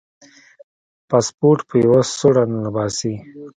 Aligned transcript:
پاسپورټ 1.09 1.59
په 1.69 1.75
یوه 1.85 1.99
سوړه 2.17 2.43
ننباسي. 2.51 3.13